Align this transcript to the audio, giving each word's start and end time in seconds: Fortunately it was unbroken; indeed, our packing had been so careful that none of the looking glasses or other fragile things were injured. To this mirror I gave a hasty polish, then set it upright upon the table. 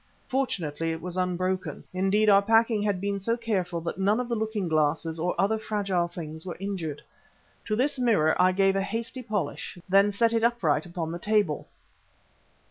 Fortunately 0.27 0.91
it 0.91 0.99
was 0.99 1.15
unbroken; 1.15 1.83
indeed, 1.93 2.27
our 2.27 2.41
packing 2.41 2.81
had 2.81 2.99
been 2.99 3.19
so 3.19 3.37
careful 3.37 3.79
that 3.81 3.99
none 3.99 4.19
of 4.19 4.27
the 4.29 4.35
looking 4.35 4.67
glasses 4.67 5.19
or 5.19 5.35
other 5.37 5.59
fragile 5.59 6.07
things 6.07 6.43
were 6.43 6.57
injured. 6.59 7.03
To 7.65 7.75
this 7.75 7.99
mirror 7.99 8.35
I 8.41 8.51
gave 8.51 8.75
a 8.75 8.81
hasty 8.81 9.21
polish, 9.21 9.77
then 9.87 10.11
set 10.11 10.33
it 10.33 10.43
upright 10.43 10.87
upon 10.87 11.11
the 11.11 11.19
table. 11.19 11.67